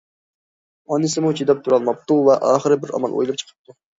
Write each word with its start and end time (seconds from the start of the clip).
ئانىسىمۇ 0.95 1.33
چىداپ 1.41 1.61
تۇرالماپتۇ 1.67 2.17
ۋە 2.29 2.39
ئاخىر 2.53 2.77
بىر 2.87 2.97
ئامال 2.99 3.15
ئويلاپ 3.19 3.41
چىقىپتۇ. 3.43 3.79